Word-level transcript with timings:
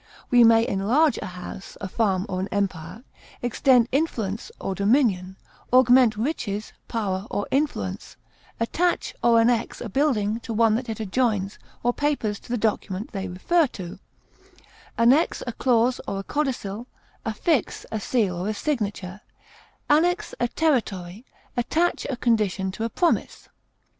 We 0.31 0.43
may 0.43 0.67
enlarge 0.67 1.19
a 1.19 1.27
house, 1.27 1.77
a 1.79 1.87
farm, 1.87 2.25
or 2.27 2.39
an 2.39 2.47
empire, 2.51 3.03
extend 3.43 3.87
influence 3.91 4.51
or 4.59 4.73
dominion, 4.73 5.35
augment 5.71 6.17
riches, 6.17 6.73
power 6.87 7.27
or 7.29 7.47
influence, 7.51 8.17
attach 8.59 9.13
or 9.23 9.39
annex 9.39 9.79
a 9.79 9.89
building 9.89 10.39
to 10.39 10.53
one 10.55 10.73
that 10.73 10.89
it 10.89 10.99
adjoins 10.99 11.59
or 11.83 11.93
papers 11.93 12.39
to 12.39 12.49
the 12.49 12.57
document 12.57 13.11
they 13.11 13.27
refer 13.27 13.67
to, 13.73 13.99
annex 14.97 15.43
a 15.45 15.53
clause 15.53 16.01
or 16.07 16.21
a 16.21 16.23
codicil, 16.23 16.87
affix 17.23 17.85
a 17.91 17.99
seal 17.99 18.35
or 18.37 18.49
a 18.49 18.55
signature, 18.55 19.21
annex 19.87 20.33
a 20.39 20.47
territory, 20.47 21.27
attach 21.55 22.07
a 22.09 22.17
condition 22.17 22.71
to 22.71 22.83
a 22.83 22.89
promise. 22.89 23.49